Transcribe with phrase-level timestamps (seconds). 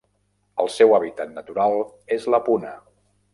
[0.63, 1.77] El seu hàbitat natural
[2.17, 2.73] és la puna.